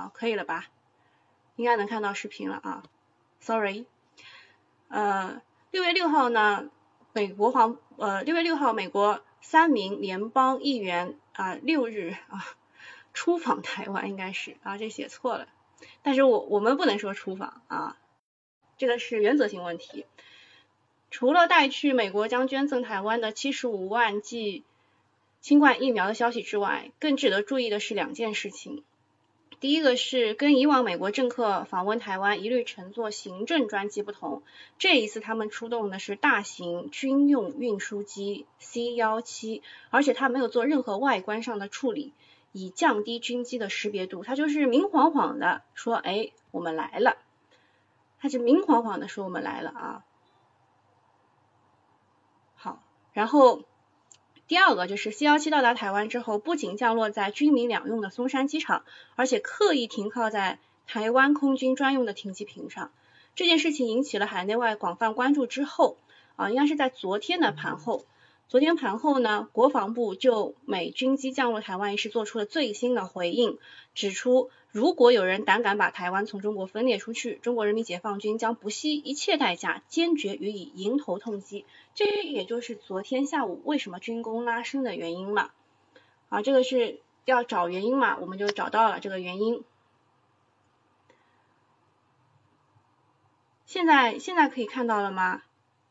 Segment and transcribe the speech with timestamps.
[0.00, 0.66] 好，可以了吧？
[1.56, 2.82] 应该能看到视频了啊。
[3.38, 3.84] Sorry，
[4.88, 6.70] 呃，六月六号呢，
[7.12, 12.46] 美国皇呃六月六号美国三名联邦议员啊六日啊
[13.12, 15.48] 出访台湾，应该是啊这写错了，
[16.00, 17.98] 但是我我们不能说出访啊，
[18.78, 20.06] 这个是原则性问题。
[21.10, 24.64] 除了带去美国将捐赠台湾的七十五万剂
[25.42, 28.82] 新冠疫苗的消息之外，更值得注意的是两件事情。
[29.60, 34.42] 第一个是跟以往美国政客访问台湾一律乘坐行政专机不同，
[34.78, 42.14] 这一次他们出动的是大型军用运输机 C 幺七，而且它没有做任何外观上的处理，
[42.52, 44.24] 以降低军机的识别度。
[44.24, 47.18] 它就是明晃晃的说，哎，我们来了。
[48.18, 50.04] 它是明晃晃的说我们来了啊。
[52.56, 52.82] 好，
[53.12, 53.62] 然后。
[54.50, 58.82] 第二个就是 C 幺七到达台湾之后，不仅降落在军民两用的松山机场，
[59.14, 62.90] 而且刻意停靠在台湾空军专用的停机坪上。
[63.36, 65.98] 这件事情引起了海内外广泛关注之后，
[66.34, 68.04] 啊，应该是在昨天的盘后。
[68.50, 73.60] 昨天盘后呢，国防部就美军机降落台湾一事做出了最新的回应，
[73.94, 81.64] 指出如果有人胆敢把台湾从中国分裂出去，中国人民解放军将不惜一切代价，坚决予以迎头痛击。
[81.94, 85.50] 这也就是昨天下午为什么军工拉升的原因嘛。
[86.28, 89.62] 啊，这个是要找原因嘛，我们就找到了这个原因。
[93.64, 95.42] 现在现在可以看到了吗？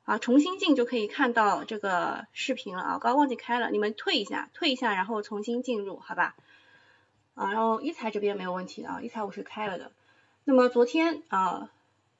[0.09, 6.35] 啊，重新进就可以看到这个视频了啊，刚刚忘记开了，你们退一下，退一下，然后重新进入，好吧？
[7.35, 9.91] 啊，然后一财这边没有问题啊，一财我是开了的。
[10.45, 11.69] 那么昨天啊，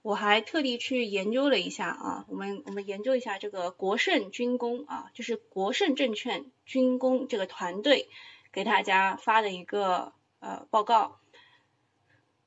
[0.03, 8.07] 我还特地去研究了一下啊，我们我们研究一下这个国盛军工啊，就是国盛证券军工这个团队
[8.51, 11.18] 给大家发的一个呃报告。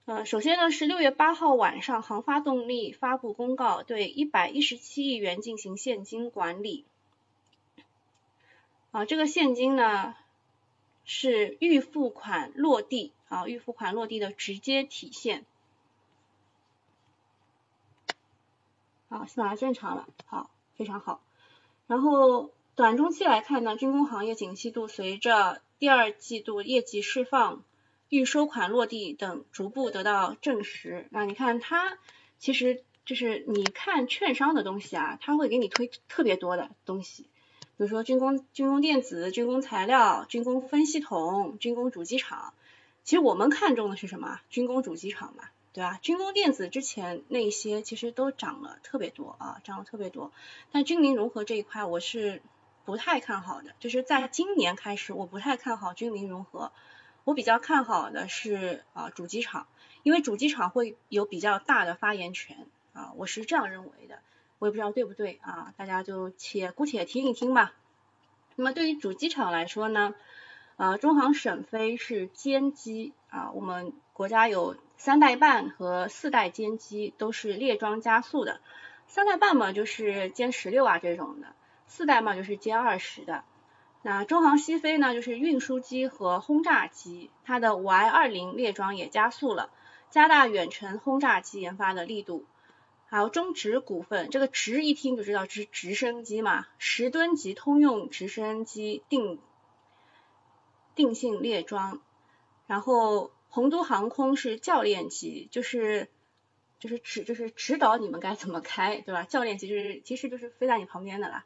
[0.04, 6.84] 呃，首先呢是六月八号晚上，航发动力发布公告，对一百一十七亿元进行现金管理。
[8.90, 10.16] 啊，这个现金呢
[11.04, 15.46] 是预付款落地啊，预付款落地的直接体现。
[19.08, 21.20] 好，现在正常了，好，非常好。
[21.86, 27.62] 然后短中期来看呢，军工行业景气度随着第二季度业绩释放。
[28.12, 31.06] 预收款落地等逐步得到证实。
[31.08, 31.96] 那你看它
[32.38, 37.28] 其实就是你看券商的东西啊，它会给你推特别多的东西，比
[37.78, 42.52] 如说军工、军工电子、军工材料、军工分系统、军工主机厂。
[43.02, 44.40] 其实我们看中的是什么？
[44.50, 45.98] 军工主机厂嘛，对吧？
[46.02, 50.32] 军工电子之前那些其实都涨了特别多啊，涨了特别多。
[50.70, 52.42] 但军民融合这一块我是
[52.84, 56.72] 不太看好的，就是在今年开始我不太看好军民融合。
[57.24, 59.68] 我比较看好的是啊主机厂，
[60.02, 64.18] 因为主机厂会有比较大的发言权啊，我是这样认为的，
[64.58, 67.74] 我也不知道对不对啊，大家就且姑且听一听吧。
[68.56, 70.14] 那么对于主机厂来说呢，
[70.76, 78.60] 啊中航沈飞是歼机啊，我们国家有三代半和四代歼机都是列装加速的，
[79.06, 81.54] 三代半嘛就是歼十六啊这种的，
[81.86, 83.44] 四代嘛就是歼二十的。
[84.02, 89.70] 那中航西飞呢，就是运输机和轰炸机，它的 Y 二零列装也加速了，
[90.10, 92.44] 加大远程轰炸机研发的力度。
[93.06, 99.38] 还有中直股份，这个直一听就知道是直升机嘛，十吨级通用直升机定
[100.94, 102.00] 定性列装。
[102.66, 106.08] 然后洪都航空是教练机，就是
[106.80, 109.24] 就是指就是指导你们该怎么开，对吧？
[109.24, 111.44] 教练机就是其实就是飞在你旁边的啦。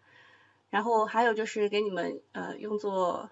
[0.70, 3.30] 然后还有就是给你们呃用作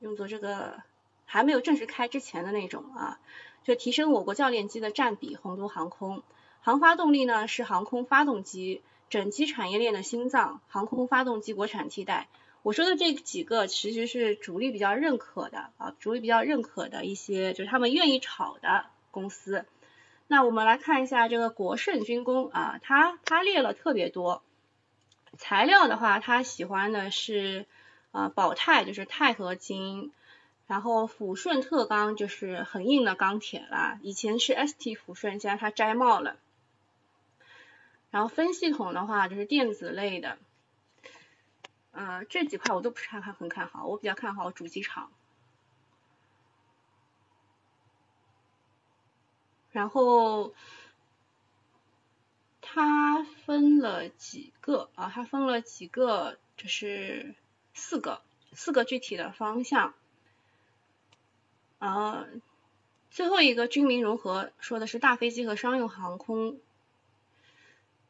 [0.00, 0.82] 用作这个
[1.24, 3.20] 还没有正式开之前的那种啊，
[3.64, 5.36] 就提升我国教练机的占比。
[5.36, 6.22] 洪都航空
[6.60, 12.28] 航发动力呢是航空发动机整机产业链的心脏，航空发动机国产替代。
[12.62, 19.64] 我说的这几个其实是主力比较认可的啊，主力比较认可的一些就是他们愿意炒的公司。
[20.26, 24.42] 那我们来看一下这个国盛军工啊，它它列了特别多。
[25.38, 27.66] 材料的话，他喜欢的是
[28.12, 30.12] 啊宝钛，就是钛合金，
[30.66, 33.98] 然后抚顺特钢就是很硬的钢铁啦。
[34.02, 36.36] 以前是 ST 抚顺，现在它摘帽了。
[38.10, 40.38] 然后分系统的话，就是电子类的，
[41.92, 45.10] 呃这几块我都不是看很看好，我比较看好主机厂。
[49.72, 50.52] 然后。
[52.76, 55.10] 它分了几个啊？
[55.10, 56.36] 它分了几个？
[56.58, 57.34] 就是
[57.72, 58.20] 四个，
[58.52, 59.94] 四个具体的方向。
[61.78, 62.26] 啊，
[63.10, 66.60] 最后一个军民融合说的是大飞机和商用航空，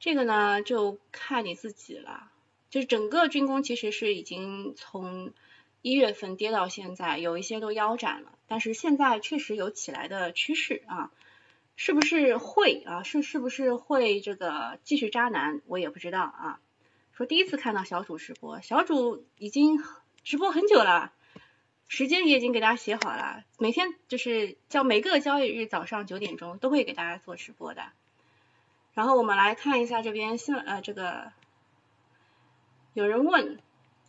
[0.00, 2.32] 这个呢就看你自己了。
[2.68, 5.32] 就是整个军工其实是已经从
[5.80, 11.12] 一月份跌到现在，有一些都腰斩了，但是现在确实有起来的趋势啊。
[11.76, 13.02] 是不是会啊？
[13.02, 15.61] 是是不是会这个继续渣男？
[15.67, 16.61] 我也不知道啊。
[17.12, 19.82] 说第一次看到小主直播，小主已经
[20.25, 21.12] 直播很久了，
[21.87, 27.82] 时间也已经给大家写好了，每天就是叫每个交易日早上九点钟都会给大家做直播的。
[28.94, 31.31] 然后我们来看一下这边新呃这个
[32.94, 33.61] 有人问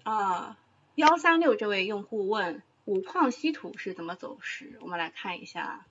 [0.03, 0.57] 啊
[0.95, 4.77] 幺三六这位用户问五矿稀土是怎么走势？
[4.79, 5.85] 我们来看一下。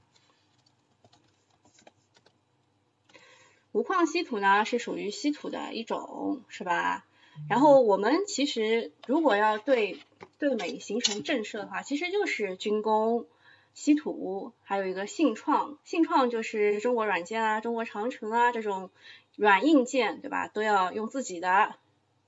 [3.76, 7.04] 无矿稀土呢是属于稀土的一种，是吧？
[7.46, 10.00] 然后我们其实如果要对
[10.38, 13.26] 对美形成震慑的话，其实就是军工、
[13.74, 15.76] 稀土，还有一个信创。
[15.84, 18.88] 信创就是中国软件啊、中国长城啊这种
[19.36, 20.48] 软硬件，对吧？
[20.48, 21.74] 都要用自己的，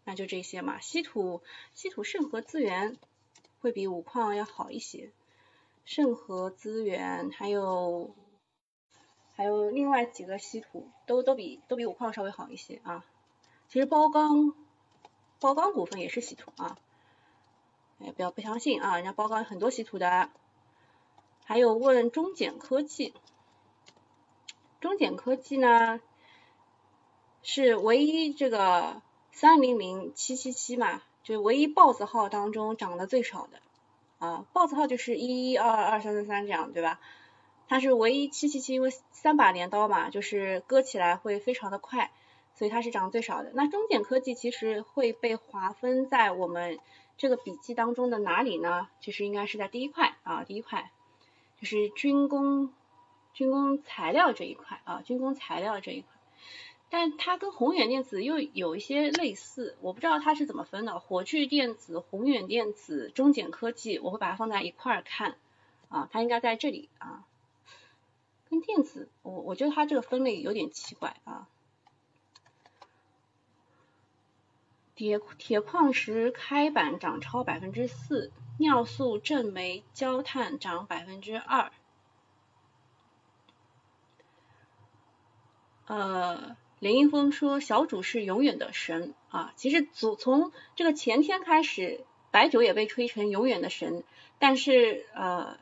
[0.05, 0.81] 那就这些嘛。
[0.81, 1.41] 稀土、
[1.73, 2.99] 稀土盛和资源
[3.62, 5.12] 会比五矿要好一些，
[5.87, 8.15] 盛和资源还有。
[9.38, 13.05] 还有另外几个稀土都都比都比五矿稍微好一些啊。
[13.69, 14.52] 其实包钢，
[15.38, 16.76] 包钢股份也是稀土啊。
[18.00, 20.29] 哎，不要不相信啊，人家包钢很多稀土的。
[21.44, 23.14] 还有问中简科技，
[24.81, 26.00] 中简科技呢
[27.44, 29.00] 是唯一这个
[29.31, 33.61] 三零零七七七嘛，就唯一豹子号当中涨得最少的
[34.19, 34.44] 啊。
[34.52, 36.99] 豹子号就是一一二二三三三这样对吧？
[37.69, 42.11] 它是唯一七七七，因为三把镰刀嘛，就是割起来会非常的快，
[42.55, 43.53] 所以它是涨最少的。
[43.55, 46.81] 那中简科技其实会被划分在我们
[47.19, 48.88] 这个笔记当中的哪里呢？
[49.00, 50.91] 其实应该是在第一块啊，第一块
[51.61, 52.73] 就是军工
[53.35, 56.11] 军工材料这一块啊，军工材料这一块。
[56.91, 60.99] 但它跟宏远电子又有一些类似，我不知道它是怎么分的。
[61.00, 65.37] 火炬电子、宏远电子、中简科技，我会把它放在一块儿看
[65.91, 67.26] 啊，它应该在这里啊。
[68.50, 71.49] 跟电子，我我觉得它这个分类有点奇怪啊。
[74.95, 81.71] 铁铁矿石开板涨超百分之四，尿素、正煤、焦炭涨百分之二。
[85.87, 94.03] 呃，林一峰说小主是永远的神啊，其实从从这个前天开始，白酒也被吹成永远的神，
[94.39, 95.59] 但是呃，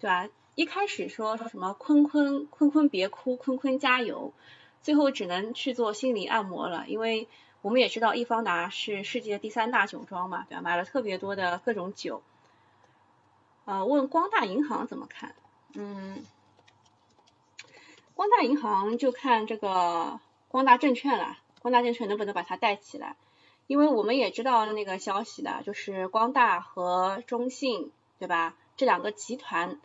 [0.00, 0.28] 对吧？
[0.54, 4.34] 一开始说什么坤坤坤坤别哭，坤坤加油，
[4.82, 7.26] 最后只能去做心理按摩了，因为
[7.62, 10.60] 我们也知道易方达是世界第三大酒庄嘛，对吧？
[10.60, 12.22] 买了特别多的各种酒。
[13.64, 15.34] 呃，问光大银行怎么看？
[15.72, 16.22] 嗯，
[18.14, 23.16] 光大银行就看这个光大证券了，光大证券能不能把它带起来？
[23.68, 28.54] 因为我们也知道那个消息的，就是光大和中信，对吧？
[28.76, 29.80] 这两个集团。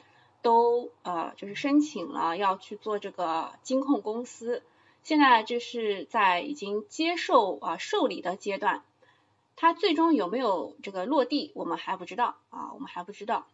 [0.47, 4.63] 都呃就是申请了要去做这个金控公司，
[5.03, 8.85] 现在就是在已经接受啊受理的阶段，
[9.57, 13.45] 它最终有没有这个落地，我们还不知道啊，我们还不知道。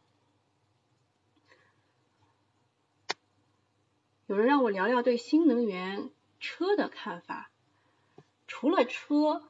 [4.27, 7.49] 有人让我聊聊对新能源车的看法，
[8.45, 9.41] 除了车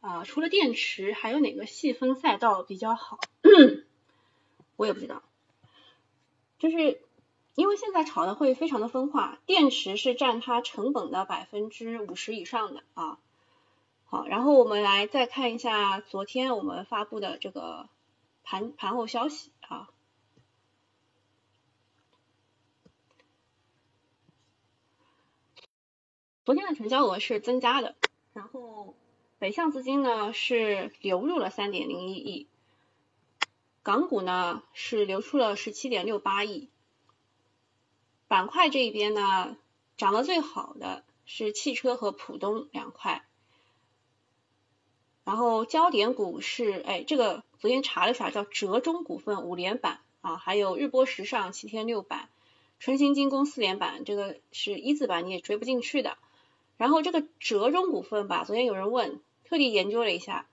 [0.00, 3.20] 啊，除了电池，还有哪个细分赛道比较好？
[4.76, 5.22] 我也不知道。
[6.58, 7.00] 就是
[7.54, 13.18] 因为现在炒的会非常的分化，电池是占它成本的百分之五十以上的啊。
[14.04, 17.88] 好，然后我们来再看一下昨天我们发布的这个
[18.44, 19.90] 盘盘后消息啊。
[26.44, 27.96] 昨天的成交额是增加的，
[28.32, 28.94] 然后
[29.40, 32.46] 北向资金呢是流入了三点零一亿。
[33.86, 36.68] 港股呢是流出了十七点六八亿，
[38.26, 39.56] 板块这一边呢
[39.96, 43.24] 涨得最好的是汽车和浦东两块，
[45.22, 52.28] 然后焦点股是哎这个昨天查了一下叫浙中股份五连板啊，还有日波时尚七天六板，
[52.80, 56.18] 春兴精工四连板，这个是一字板你也追不进去的，
[56.76, 60.48] 然后这个浙中股份吧，昨天有人问，特地研究了一下。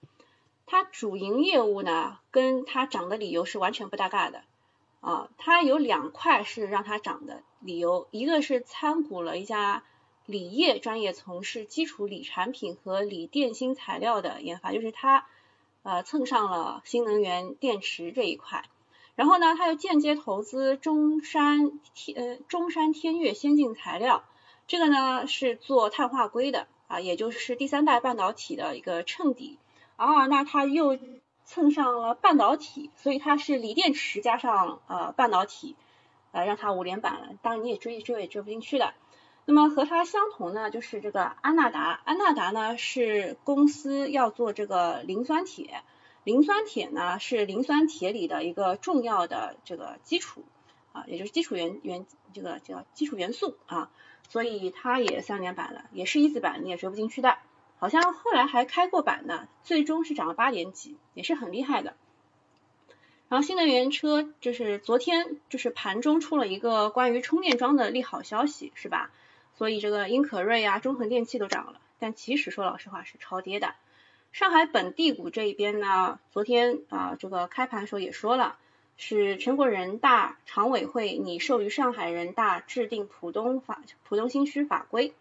[0.65, 4.43] 它主营业务呢，跟它涨的理由是完全不搭嘎的
[5.01, 5.29] 啊。
[5.37, 9.83] 它有两块是让它涨的理由，一个是参股了一家
[10.25, 15.27] 锂业专业，从事基础锂产品和锂电芯材料的研发，就是它
[15.83, 18.63] 呃蹭上了新能源电池这一块。
[19.15, 24.23] 然后呢，他又间接投资中山天呃中山天悦先进材料，
[24.65, 29.59] 这个呢是做碳化硅的啊，也就是第三代半导体的一个衬底
[30.03, 30.97] 啊，那他又
[31.45, 35.75] 蹭上了半导体，所以它是锂电池加上呃半导体，
[36.31, 38.93] 呃让它五连板了，当然你也追也追也追不进去的。
[39.45, 45.81] 那么和它相同呢，就是这个安纳达，安纳达呢是公司要做这个磷酸铁。
[46.23, 50.43] 磷酸铁呢是磷酸铁里的一个重要的这个基础
[50.93, 53.91] 啊，也就是基础元元这个叫基础元素啊，
[54.29, 57.37] 所以它也三连板了，也是一字板，你也追不进去的。
[57.83, 61.95] 好像后来还开过板呢，最终是涨了八点几，也是很厉害的。
[63.27, 69.11] 然后新能源车就是昨天就是盘中出了一个关于充电桩的利好消息，是吧？
[69.57, 73.75] 所以这个英可瑞啊、中恒电器都涨了，但其实说老实话是超跌的。
[74.31, 78.55] 上海本地股这一边呢，昨天啊这个开盘时候也说了，
[78.95, 85.13] 是全国人大常委会拟授予上海人大制定浦东法浦东新区法规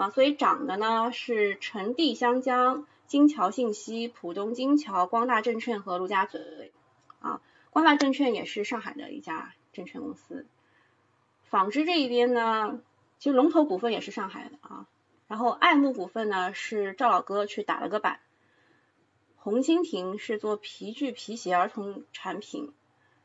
[0.00, 6.72] 啊，所以涨的呢是辰地湘江、金桥信息、浦东金桥、光大证券和陆家嘴
[7.20, 10.46] 啊，光大证券也是上海的一家证券公司。
[11.44, 12.80] 纺织这一边呢，
[13.18, 14.86] 其实龙头股份也是上海的啊。
[15.28, 18.20] 然后爱慕股份呢是赵老哥去打了个板，
[19.36, 22.72] 红蜻蜓是做皮具皮鞋儿童产品，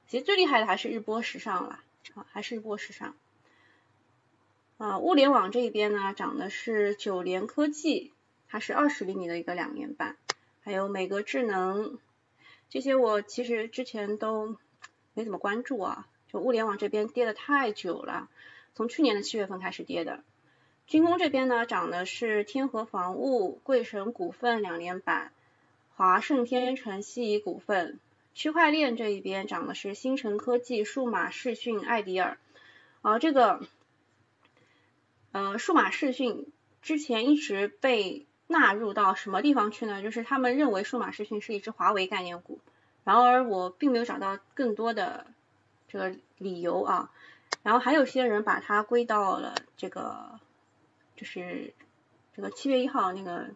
[0.10, 1.79] 其实最厉害的还是日波时尚了
[2.15, 3.15] 啊，还是日波时尚。
[4.77, 8.12] 啊，物联网这一边呢涨的是九联科技，
[8.50, 10.17] 它是二十厘米的一个两连板，
[10.62, 11.98] 还有美格智能，
[12.70, 14.58] 这些我其实之前都
[15.13, 18.27] 没怎么关注啊，就物联网这边跌的太久了，
[18.74, 20.24] 从去年的七月份开始跌的。
[20.88, 25.32] 军工这边呢，涨的是天合防务、贵神股份两连板，
[25.96, 27.98] 华盛天成、西仪股份。
[28.34, 32.38] 区块链这一边涨的是新城科技、数码视讯、艾迪尔。
[33.01, 33.65] 啊，这个
[35.36, 36.48] 呃，数码视讯
[36.82, 40.01] 之前一直被纳入到什么地方去呢？
[40.01, 42.62] 就是他们认为数码视讯是一只华为概念股。
[43.04, 45.27] 然而我并没有找到更多的
[45.89, 47.12] 这个理由啊。
[47.63, 50.39] 然后还有些人把它归到了这个。
[51.18, 51.74] 就是
[52.36, 53.48] 这个七月一号那个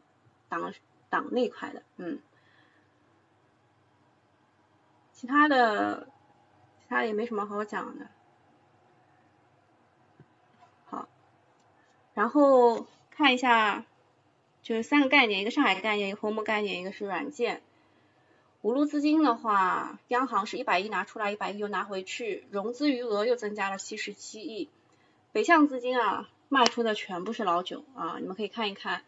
[0.48, 0.74] 党
[1.10, 2.20] 党那块的，嗯，
[5.12, 6.08] 其他的
[6.80, 8.08] 其他的也没什么好讲的。
[12.20, 13.86] 然后看一下，
[14.62, 17.62] 就是三个概念，一个上海概念，一个红木概念，一个是软件。
[18.62, 24.68] 五路资金的话，央行是一百亿拿出来，一百亿又拿回去，融资余额又增加了七十七亿。
[25.32, 26.28] 北向资金啊。
[26.52, 29.04] 卖出的全部是老酒啊，你们可以看一看，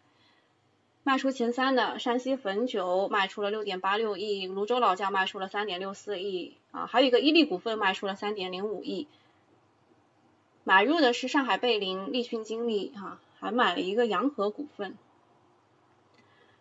[1.02, 9.08] 卖出前三的山西汾酒卖出了六点八六亿，泸州老窖卖出了三点六四亿啊，还有一个伊利股份卖出了三点零五亿，
[10.64, 14.96] 买入的是上海贝林、立讯精密哈，还买了一个洋河股份。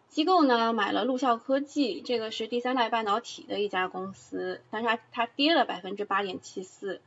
[0.10, 7.02] 机构呢买了陆校科技，这个是第三代半导体的一家公司，但是它它跌了百分之八点七四。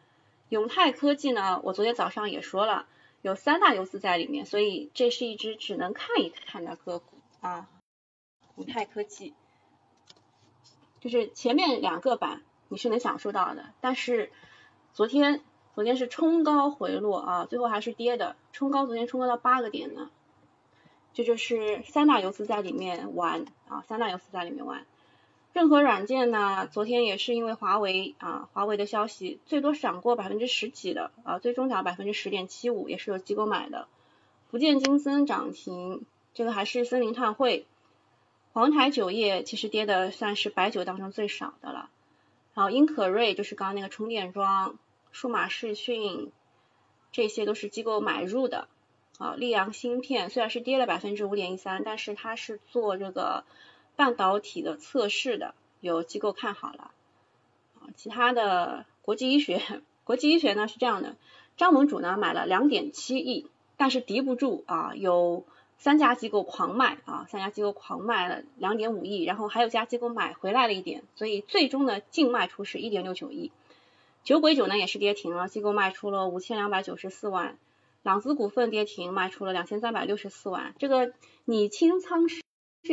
[0.49, 2.87] 永泰科技呢，我昨天早上也说了。
[3.23, 7.69] 有三大游资在里面，所以这是一只只能看一看的个股啊。
[8.57, 9.33] 永泰科技，
[11.01, 14.31] 就是前面两个板你是能享受到的，但是
[14.93, 15.41] 昨天
[15.75, 20.11] 昨天是冲高回落啊，最后还是跌的，冲高昨天冲高到八个点呢，
[21.13, 24.85] 这就是三大游资在里面玩啊，三大游资在里面玩。
[25.53, 26.67] 任何软件呢？
[26.67, 33.87] 昨天也是因为华为啊，华为的消息最多涨过百分之十几的啊，最终涨百分之十点七五，也是有机构买的。
[34.51, 36.05] 福建金森涨停，
[36.35, 37.67] 这个还是森林碳汇。
[38.53, 41.89] 黄台酒业其实跌的算是白酒当中最少的了。
[42.55, 44.77] 然后英可瑞就是刚刚那个充电桩，
[45.15, 46.31] 数码视讯，
[47.11, 48.69] 这些都是机构买入的。
[49.17, 53.45] 啊，溧阳芯片虽然是跌了百分之五点一三，但是它是做这个。
[53.97, 56.91] 半导体的测试的有机构看好了，
[57.79, 59.63] 啊，其他的国际医学，
[60.03, 61.15] 国际医学呢是这样的，
[61.57, 65.45] 张盟主呢买了两点七亿，但是敌不住啊，有
[65.79, 73.53] 三家机构狂卖啊，三家机构狂卖了两点五亿，然后还有家机构买回来了一点，所以最终的净卖出是一点六九亿。
[74.25, 77.59] 酒鬼酒呢也是跌停了，机构卖出了五千两百九十四万，
[78.03, 81.13] 朗姿股份跌停，卖出了两千三百六十四万，这个
[81.45, 82.43] 你清仓是。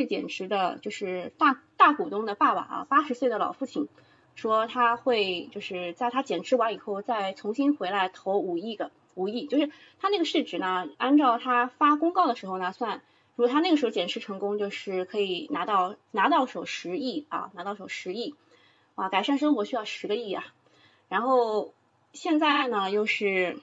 [0.08, 3.90] 减持的，就是大大股东的爸爸啊，八十岁的老父亲
[4.36, 9.70] 说他会就是在他减持完以后再重新回来投五亿个五亿，就是
[10.00, 13.02] 他那个市值呢，按照他发公告的时候呢算，
[13.36, 18.36] 如果他那个时候减持成功，就是可以拿到拿到手十亿啊，拿到手十亿，
[18.96, 20.46] 啊，改善生活需要十个亿啊，
[21.12, 21.74] 然后
[22.14, 23.60] 现在呢又是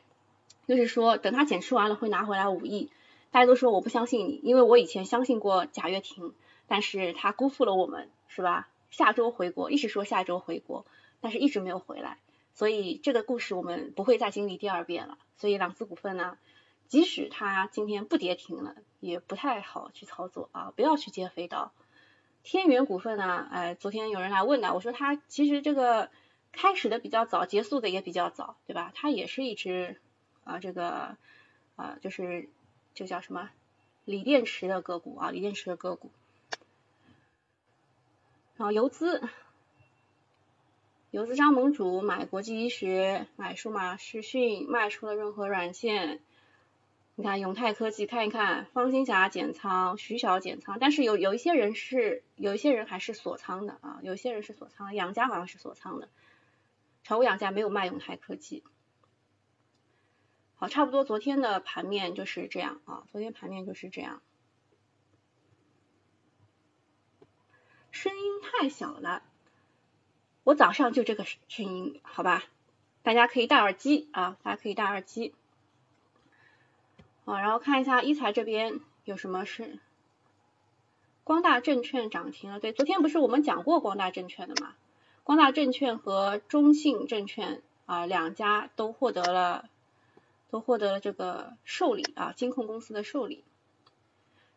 [0.67, 2.91] 又是说等他减持完了会拿回来五亿，
[3.31, 6.35] 大家都说我不相信你，因为我以前相信过贾跃亭，
[6.67, 8.69] 但是他辜负了我们，是吧？
[8.91, 10.85] 下周回国，一直说下周回国，
[11.23, 12.19] 但是一直没有回来，
[12.55, 15.17] 所以这个故事我们不会再经历第二遍了。
[15.39, 16.37] 所以朗姿股份呢，
[16.87, 21.73] 即使它今天不跌停了，也不太好去操作啊，不要去接飞刀。
[22.43, 26.11] 天元股份呢，哎，昨天有人来问的，我说它其实这个
[26.53, 28.93] 开始的比较早，结束的也比较早，对吧？
[28.95, 30.01] 它也是一只
[30.45, 31.17] 啊，这个
[31.77, 32.49] 啊，就是
[32.95, 33.51] 就叫什么
[34.05, 36.11] 锂电池的个股啊，锂电池的个股。
[38.57, 39.23] 然后游资，
[41.13, 46.21] 游资张盟主买国际医学，买数码视讯，卖出了润和软件。
[47.15, 56.09] 你看永泰科技，看一看方新霞减仓，徐晓减仓，但是有有一些人是，有一些人还是锁仓的啊，有一些人是锁仓，养家好像是锁仓的，
[57.09, 58.63] 长务养家没有卖永泰科技。
[60.57, 64.21] 好，差不多昨天的盘面就是这样啊，昨天盘面就是这样。
[67.93, 69.23] 声音太小了，
[70.45, 72.45] 我早上就这个声音，好吧？
[73.03, 75.35] 大家可以戴耳机啊，大家可以戴耳机。
[77.25, 79.79] 好，然后看一下一财这边有什么事？
[81.25, 84.75] 光大证券涨停了，对，昨天不是我们讲过光大证券的吗？
[85.29, 89.69] 光大证券和中信证券啊两家都获得了，
[90.49, 93.45] 都获得了这个受理啊，金控公司的受理。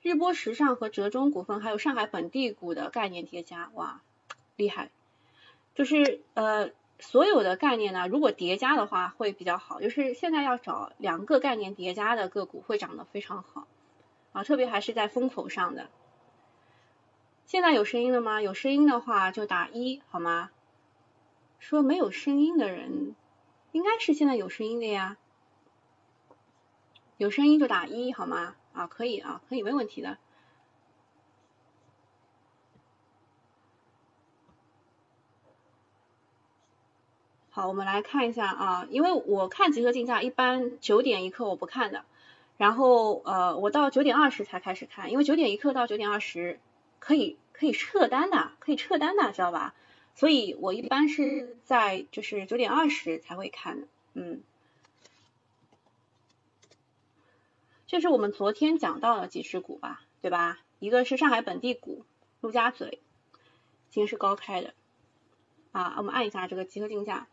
[0.01, 3.99] 日波时尚和浙中股份还有上海本地股的概念叠加，哇，
[4.55, 4.91] 厉害！
[5.75, 13.67] 就是呃所有的概念呢，如果叠加的话会比较好，就是现在要找两个概念叠加的个股会涨得非常好
[14.31, 15.89] 啊，特别还是在风口上的。
[17.45, 18.41] 现在有声音了吗？
[18.41, 20.49] 有声音的话就打一好吗？
[21.61, 23.15] 说没有声音的人，
[23.71, 25.17] 应该是现在有声音的呀，
[27.17, 28.55] 有声音就打一好吗？
[28.73, 30.17] 啊，可以啊，可以，没问题的。
[37.51, 42.03] 好，我们来看一下啊，因为我看集合竞价一般九点一刻我不看的，
[42.57, 46.59] 然后呃，我到九点二十才开始看，因为九点一刻到九点二十
[46.97, 49.75] 可以可以撤单的，可以撤单的，知道吧？
[50.21, 54.43] 所以我一般是在就是九点二十才会看的，嗯。
[57.87, 60.59] 这是我们昨天讲到的几只股吧，对吧？
[60.77, 62.05] 一个是上海本地股，
[62.39, 62.99] 陆家嘴，
[63.89, 64.75] 今天是高开的
[65.71, 65.95] 啊。
[65.97, 67.25] 我们按一下这个集合竞价，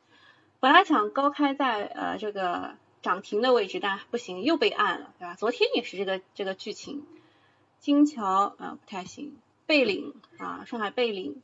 [0.59, 5.35] 本来想高开在呃这个涨停的位置，但不行，又被按了，对吧？
[5.35, 7.07] 昨天也是这个这个剧情。
[7.81, 11.42] 金桥啊不太行，贝岭啊，上海贝岭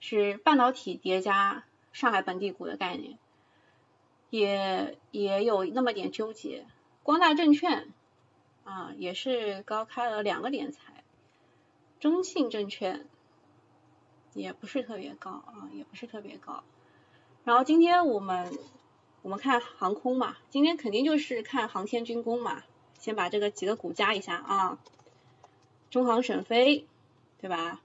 [0.00, 3.18] 是半导体叠加上海本地股的概念，
[4.30, 6.66] 也也有那么点纠结。
[7.02, 7.92] 光大证券。
[8.64, 11.02] 啊，也是高开了两个点才，
[12.00, 13.06] 中信证券
[14.34, 16.62] 也不是特别高啊，也不是特别高。
[17.44, 18.52] 然后今天我们
[19.22, 22.62] 我们看航空嘛，今天肯定就是看航天军工嘛，
[22.98, 24.78] 先把这个几个股加一下啊，
[25.88, 26.86] 中航沈飞
[27.40, 27.80] 对吧？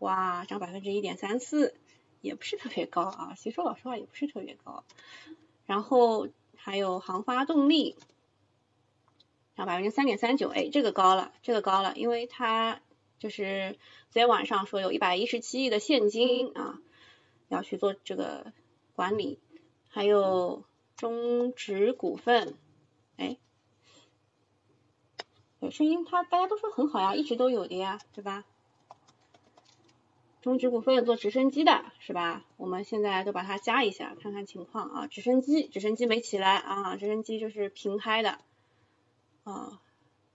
[0.00, 1.74] 哇，涨百分之一点三四，
[2.20, 4.84] 也不是特别高啊，其实说老实话也不是特别高。
[5.64, 7.96] 然后还有航发动力。
[9.56, 12.80] 涨百分之三点三九，哎，这个高了，这个高了，因为它
[13.18, 13.76] 就是
[14.08, 16.80] 昨天晚上说有一百一十七亿的现金啊，
[17.48, 18.54] 要去做这个
[18.94, 19.38] 管理，
[19.88, 20.64] 还有
[20.96, 22.54] 中植股份，
[23.18, 23.36] 哎，
[25.58, 28.46] 对，声音它大家都说很好呀，一直都有的呀，对吧？
[30.42, 32.44] 中植股份做直升机的是吧？
[32.56, 38.38] 我们现在都把它加一下，看看情况啊，直升机，直升机没起来啊，直升机就是平开的。
[39.44, 39.80] 啊，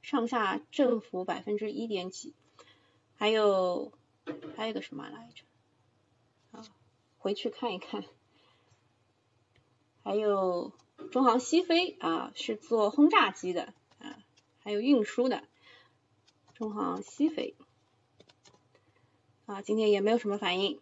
[0.01, 2.33] 上下振幅百分之一点几，
[3.15, 3.91] 还有
[4.55, 5.43] 还有个什么来着？
[6.51, 6.63] 啊，
[7.17, 8.03] 回去看一看。
[10.03, 10.71] 还有
[11.11, 14.19] 中航西飞啊，是做轰炸机的啊，
[14.63, 15.43] 还有运输的。
[16.53, 17.55] 中航西飞
[19.45, 20.79] 啊，今天也没有什么反应。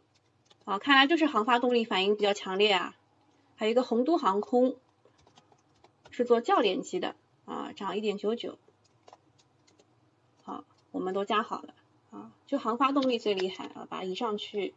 [0.66, 2.96] 啊，看来就是航发动力反应比较强烈啊。
[3.56, 4.76] 还有一个洪都航空，
[6.12, 7.16] 是做教练机的。
[7.46, 8.58] 啊，涨一点九九，
[10.44, 11.74] 好，我们都加好了
[12.10, 14.74] 啊，就航发动力最厉害啊，把移上去，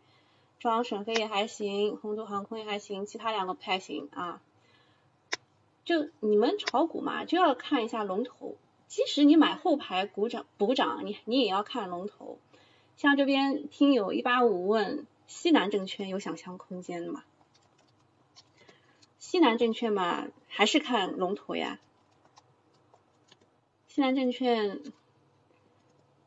[0.58, 4.42] 中航沈飞也还行，洪都航空也还行，其他两个不太行啊。
[5.84, 8.56] 就你们炒股嘛，就要看一下龙头，
[8.88, 12.40] 即使你买后排股涨补涨，你你也要看龙头。
[12.96, 17.24] 像这边听友一八五问西南证券有想象空间的嘛？
[19.18, 21.78] 西南证券嘛，还是看龙头呀。
[23.86, 24.82] 西南证券，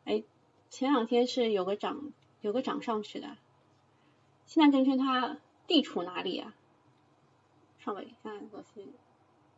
[0.06, 0.24] 哎，
[0.70, 3.38] 前两天是有个涨，有个涨上去的。
[4.46, 6.54] 西南证券它地处哪里啊？
[7.80, 8.94] 上尾看我西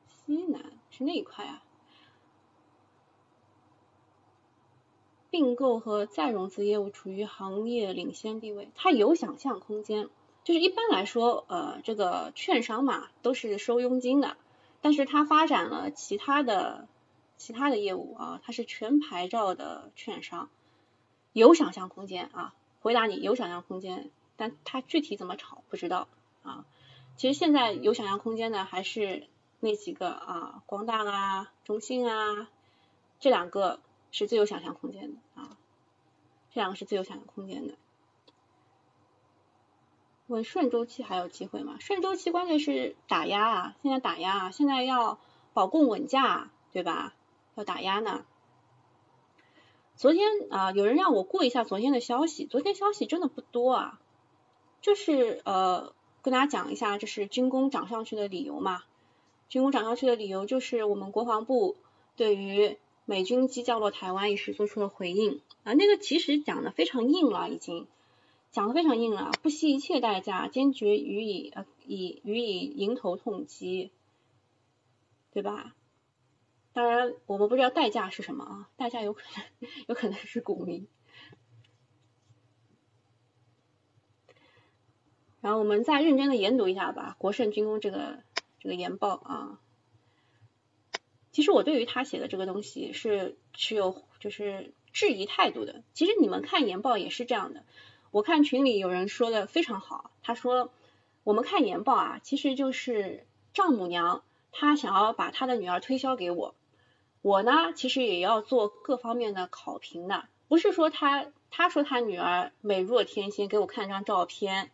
[0.08, 1.62] 西南是那一块啊。
[5.32, 10.10] 并购和再融资业务处于行业领先地位，它有想象空间。
[10.44, 14.36] 就是一般来说，呃，这个券商嘛都是收佣金的，
[14.82, 16.88] 但是它发展了其他的
[17.38, 20.50] 其他的业务啊，它是全牌照的券商，
[21.32, 22.54] 有想象空间啊。
[22.82, 26.10] 回答你有想象空间，但它具体怎么炒不知道
[26.44, 26.66] 啊。
[27.16, 29.28] 其实现在有想象空间的还是
[29.62, 32.50] 那几个啊，光大啊、中信啊
[33.22, 33.80] 这两个。
[34.12, 35.58] 是最有想象空间的啊，
[36.54, 37.76] 这两个是最有想象空间的。
[40.28, 41.78] 问顺周期还有机会吗？
[41.80, 45.20] 顺周期关键是打压啊，现在打压啊，现在要
[45.54, 47.14] 保供稳价，对吧？
[47.56, 48.26] 要打压呢。
[49.96, 54.00] 昨天啊，有人让我过一下昨天的消息，昨天消息真的不多啊，
[54.82, 58.84] 就是呃，跟大家讲一下，就是军工涨上去的理由嘛。
[59.48, 61.78] 军工涨上去的理由就是我们国防部
[62.16, 62.78] 对于。
[63.12, 67.86] 美军机降落台湾一事做出了回应啊，那个其实讲的非常硬了，已经
[68.54, 73.92] 讲的非常硬了，不惜一切代价，坚决予以呃以予以迎头痛击，
[75.34, 75.76] 对吧？
[76.72, 80.88] 当然我们不知道代价是什么啊，代价有可能有可能是股民。
[85.42, 88.24] 然后我们再认真的研读一下吧，国盛军工这个
[88.62, 89.61] 这个研报啊。
[91.32, 95.82] 其实我对于他写的这个东西是持有就是质疑态度的。
[95.94, 97.64] 其实你们看研报也是这样的。
[98.12, 100.70] 我看群里有人说的非常好，他说
[101.24, 106.54] 我们看研报啊，其实就是丈母娘她想要把她的女儿推销给我，
[107.22, 114.72] 我呢其实也要做各方面的考评的，不是说他他说他女儿美若天仙给我看张照片，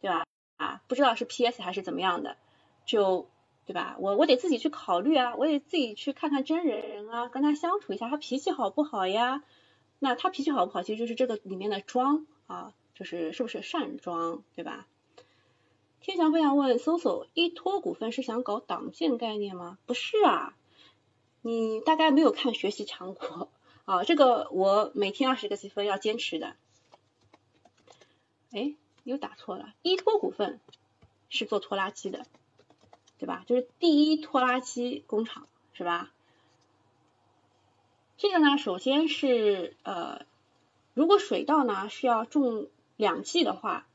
[0.00, 0.24] 对吧？
[0.56, 2.38] 啊，不知道是 PS 还是怎么样的，
[2.86, 3.28] 就。
[3.68, 3.96] 对吧？
[3.98, 9.44] 我我得自己去考虑啊，我得自己去看看真人啊，跟他相处一下，他脾气好不好呀？
[9.98, 14.86] 那他脾气好不好，其实就是这个里面的装啊，就是是不是善装，对吧？
[16.00, 19.76] 天翔飞翔问搜搜，依托股份是想搞党建概念吗？
[19.84, 20.56] 不是啊，
[21.42, 23.50] 你大概没有看学习强国
[23.84, 26.56] 啊，这个我每天二十个积分要坚持的。
[28.50, 30.58] 哎，又打错了，依托股份
[31.28, 32.24] 是做拖拉机的。
[33.18, 33.42] 对吧？
[33.46, 36.10] 就是第一拖拉机工厂，是吧？
[38.16, 40.20] 这个呢，首先是呃，
[40.94, 43.86] 如果水稻呢是要种两季的话，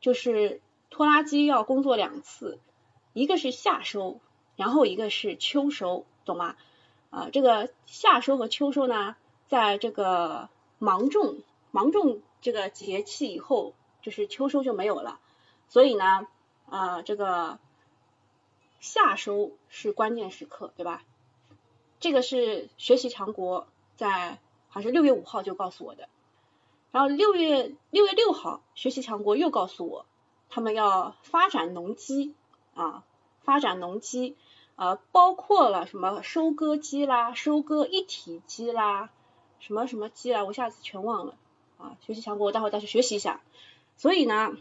[0.00, 2.58] 就是拖拉机要工作两次，
[3.12, 4.18] 一个是夏收，
[4.56, 6.56] 然后一个是秋收，懂吗？
[7.10, 9.14] 啊，这个夏收和秋收呢，
[9.48, 11.38] 在这个芒种
[11.70, 15.20] 芒种这个节气以后，就是秋收就没有了，
[15.68, 16.26] 所以呢，
[16.70, 17.58] 啊，这个。
[18.80, 21.02] 下收是关键时刻，对吧？
[22.00, 24.38] 这个是学习强国在
[24.68, 26.08] 好像是六月五号就告诉我的，
[26.92, 30.06] 然后六月六月六号学习强国又告诉我，
[30.48, 32.34] 他们要发展农机
[32.74, 33.02] 啊，
[33.42, 34.36] 发展农机
[34.76, 39.10] 啊，包括了什么收割机啦、收割一体机啦、
[39.58, 41.34] 什么什么机啦，我下次全忘了
[41.78, 41.96] 啊。
[42.06, 43.40] 学习强国，我待会再去学习一下。
[43.96, 44.56] 所以呢。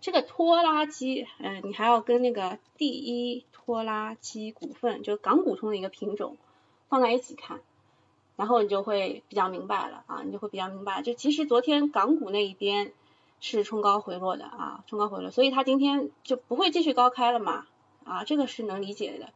[0.00, 6.36] 这个拖拉机，嗯，你还要跟那个第一拖拉机股份，就是港股通的一个品种
[6.88, 7.60] 放在一起看，
[8.36, 12.92] 然后你就会比较明白了啊，你就会比较明白，就其实昨天港股那一边
[13.40, 17.66] 是冲高回落的啊，冲高回落，所以它今天就不会继续高开了嘛，
[18.04, 19.28] 啊，这个是能理解的，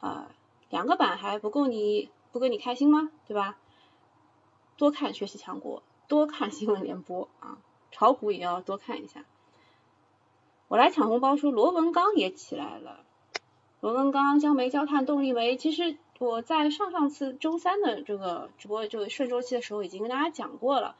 [0.00, 0.30] 啊，
[0.70, 3.10] 两个板还不够你不够你开心吗？
[3.26, 3.58] 对吧？
[4.76, 7.58] 多看学习强国，多看新闻联播啊，
[7.90, 9.24] 炒股也要多看一下。
[10.68, 13.04] 我来抢红包，说螺纹钢也起来了。
[13.80, 20.96] 螺纹钢、焦煤、焦炭、动力煤，其实我在上上次周三的这个直播就顺周期的时候已经跟大家讲过了。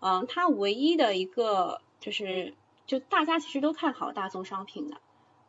[0.00, 2.54] 嗯，它唯一的一个就是，
[2.86, 4.96] 就大家其实都看好大宗商品的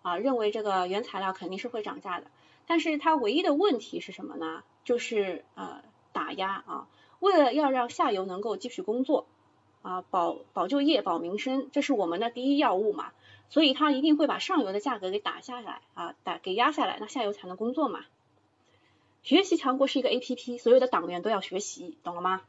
[0.02, 2.28] 啊，认为这个原材料肯定是会涨价的。
[2.68, 4.64] 但是它唯一的问题是什么呢？
[4.84, 5.82] 就是呃
[6.12, 6.88] 打压啊，
[7.22, 9.28] 为了要让下游能够继续工作
[9.82, 13.12] 啊，保保就业、保民生，这是我们的第一要务嘛。
[13.50, 18.06] 所以它一定会把上游的价格给打下来啊，打给压下来，那下游才能工作嘛。
[19.24, 22.42] 学习强国是一个 A P P，所有的党员都要学习，懂了吗？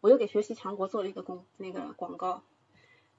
[0.00, 2.42] 我又给学习强国做了一个公那个广告。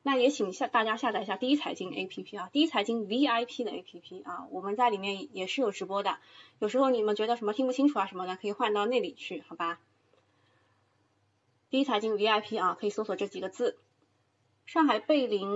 [0.01, 6.17] 那也请下大家下载一下第一财经 A P P 啊，第一财经 V I P 的 A P P 啊，我们在里面也是有直播的。
[6.59, 9.79] 有时候你们觉得什么听不清楚啊什么的，可以换到那里去，好吧？
[11.69, 13.77] 第一财经 V I P 啊，可以搜索这几个字。
[14.65, 15.49] 上海贝林，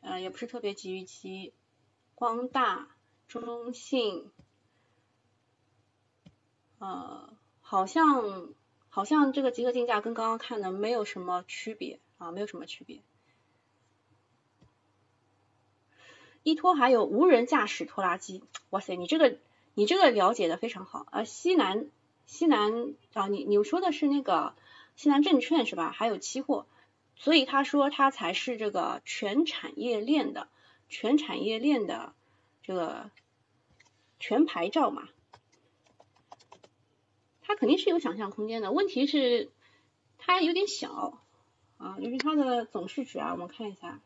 [0.00, 1.54] 呃，也不是特别急于期。
[2.16, 2.88] 光大、
[3.28, 4.32] 中信，
[6.78, 8.48] 呃，好像
[8.88, 13.00] 好像这个集合竞价跟刚刚看的没有什么区别啊，没有什么区别。
[16.42, 19.38] 依托还有无人驾驶拖拉机，哇塞，你这个
[19.74, 21.22] 你这个了解的非常好啊。
[21.22, 21.88] 西南
[22.26, 24.54] 西南啊，你你说的是那个
[24.98, 25.92] 西南证券是吧？
[25.92, 26.66] 还有期货，
[27.14, 30.48] 所以他说他才是这个全产业链的
[30.88, 32.14] 全产业链的
[32.64, 33.12] 这个
[34.18, 35.08] 全牌照嘛，
[37.42, 38.72] 它肯定是有想象空间的。
[38.72, 39.52] 问题是
[40.18, 41.20] 它有点小
[41.76, 44.00] 啊，就是它的总市值啊，我们看一下。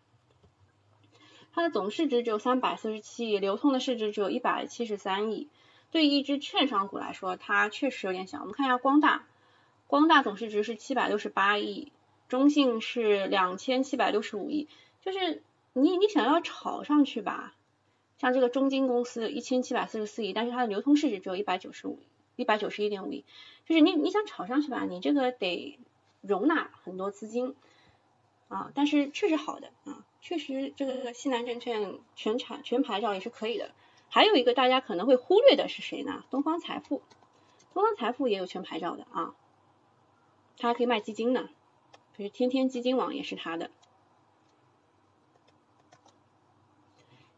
[1.55, 5.49] 它的总市值只有三百四十七亿，流通的市值只有一百七十三亿。
[5.91, 8.41] 对于一只券商股来说，它确实有点小。
[8.41, 9.27] 我们看一下光大，
[9.93, 11.93] 光大总市值是七百六十八亿，
[12.27, 14.67] 中信是两千七百六十五亿。
[15.03, 15.43] 就是
[15.75, 17.55] 你你想要炒上去吧，
[18.17, 23.27] 像这个中金公司一千七百四十四亿，但是它的流通市值只有一百九十五亿一百九十一点五亿。
[23.67, 25.79] 就是你你想炒上去吧，你这个得
[26.23, 27.55] 容纳很多资金
[28.49, 30.07] 啊，但是确实好的啊。
[30.23, 33.73] 确实，这个西南证券全产全牌照也是可以的。
[34.09, 36.25] 还有一个大家可能会忽略的是谁呢？
[36.31, 37.03] 东方财富，
[37.75, 39.35] 东方财富也有全牌照的啊，
[40.59, 41.49] 他还可以卖基金呢，
[42.17, 43.71] 就是天天基金网也是他的。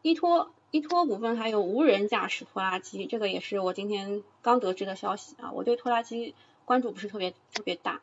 [0.03, 5.53] 依托依托股份还有无人驾驶拖拉机，这个也是我今天刚得知的消息啊。
[5.53, 8.03] 我对拖拉机关注不是特别特别大。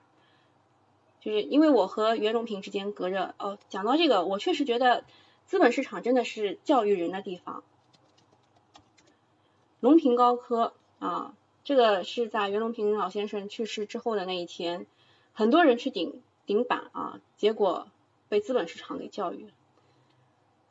[1.20, 5.06] 就是因为我和袁隆平之间隔着哦，讲到这个，我确实觉得
[5.46, 7.64] 资本市场真的是教育人的地方。
[9.80, 14.88] 隆平高科啊，这个是在袁隆平老先生去世之后的那一天，
[15.34, 17.88] 很多人去顶顶板啊，结果
[18.30, 19.52] 被资本市场给教育了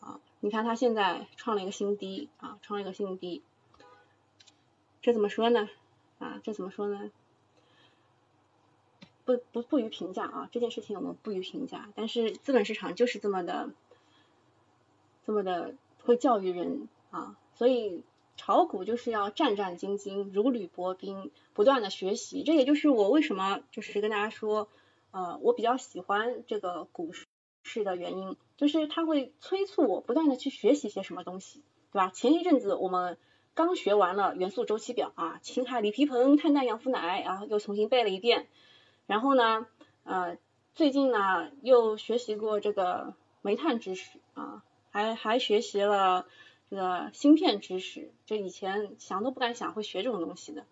[0.01, 0.21] 啊。
[0.41, 3.43] 你看他现在创了一个新低啊，创了一个新低，
[5.03, 5.69] 这怎么说呢？
[6.19, 7.11] 啊，这怎么说呢？
[9.25, 11.89] 不不不予评价啊，这件事情我们不予评价。
[11.95, 13.71] 但是资本市场就是这么的，
[15.25, 18.03] 这么的会教育人啊，所以
[18.43, 22.43] 炒股就是要战战兢兢，如履薄冰，不断的学习。
[22.43, 24.67] 这也就是我为什么就是跟大家说，
[25.11, 27.13] 呃，我比较喜欢这个股
[27.65, 32.09] 市的原因，就是它会催促我不断的去学习些什么东西，对吧？
[32.15, 33.19] 前一阵子我们
[33.53, 38.49] 刚学完了元素周期表啊，氢氦锂铍硼碳氮氧氟氖，然后又重新背了一遍。
[39.07, 39.67] 然后呢，
[40.05, 40.39] 呃，
[40.75, 46.25] 最近呢又学习过这个煤炭知识啊，还还学习了
[46.71, 50.65] 这个芯片知识，这以前想都不敢想会学这种东西的。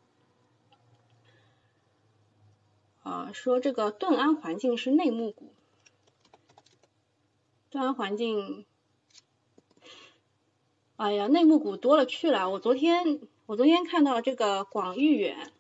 [3.03, 5.53] 啊，说这个盾安环境是内幕股，
[7.71, 8.65] 盾安环境，
[10.97, 12.49] 哎呀，内幕股多了去了。
[12.49, 15.53] 我昨天我昨天看到这个广誉远。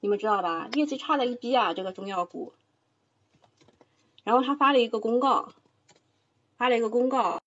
[0.00, 0.68] 你们知道吧？
[0.74, 2.52] 业绩差的一逼啊，这个中药股。
[4.22, 5.54] 然后他发了一个公告，
[6.56, 7.40] 发了一个公告，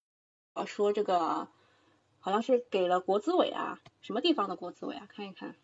[0.66, 1.48] 说这个
[2.20, 5.08] 好像是给了国资委啊，什么地方的国资委啊？
[5.10, 5.56] 看一看，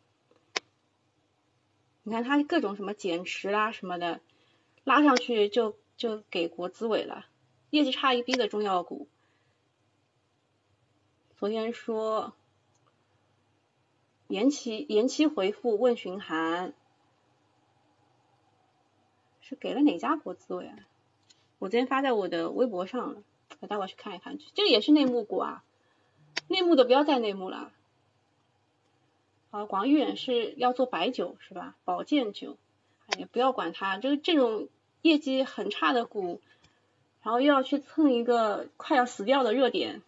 [2.03, 4.19] 你看他各种什么减持啦什么的，
[4.83, 7.25] 拉上去就就给国资委了。
[7.69, 9.07] 业绩差一逼的中药股，
[11.37, 12.33] 昨天说
[14.27, 16.73] 延期延期回复问询函。
[19.41, 20.77] 是给了哪家国资委啊？
[21.57, 23.23] 我昨天发在我的微博上了，
[23.59, 24.37] 我待会去看一看。
[24.53, 25.63] 这个也是内幕股啊，
[26.47, 27.71] 内幕的不要再内幕了。
[29.51, 31.75] 好，广誉远是要做白酒是吧？
[31.85, 32.57] 保健酒，
[33.07, 34.67] 哎，不要管它，就是这种
[35.01, 36.41] 业绩很差的股，
[37.23, 40.01] 然后又要去蹭一个快要死掉的热点。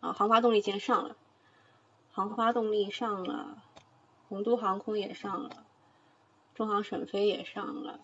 [0.00, 1.16] 啊，航发动力先上了，
[2.12, 3.62] 航发动力上了，
[4.28, 5.64] 洪都航空也上了。
[6.54, 8.00] 中航沈飞也上了，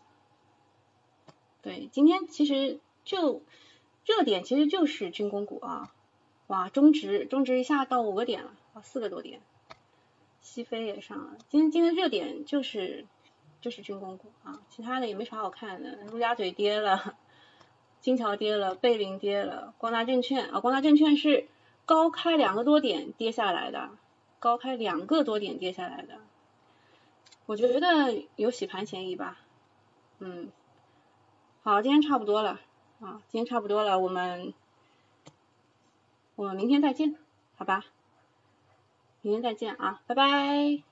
[1.62, 3.40] 对，今天其实就
[4.04, 5.92] 热点其实就是军工股啊，
[6.48, 9.40] 哇，中值中值一下到五个点了，啊，四个多点，
[10.40, 13.06] 西飞也上了，今天今天热点就是
[13.60, 17.16] 就是军工股啊，其他的也没啥好看的，陆家嘴跌了，
[18.00, 21.46] 金桥跌了，贝林跌了，光大证券啊，光大证券是
[21.84, 23.90] 高开两个多点跌下来的，
[24.40, 26.18] 高开两个多点跌下来的。
[27.46, 29.38] 我觉得有洗盘嫌疑吧，
[30.18, 30.50] 嗯，
[31.62, 32.60] 好，今天差不多了
[33.02, 34.54] 啊，今天差不多了，我们
[36.36, 37.16] 我们明天再见，
[37.56, 37.84] 好吧？
[39.22, 40.91] 明天再见啊，拜拜。